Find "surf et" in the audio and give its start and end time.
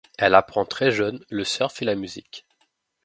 1.43-1.85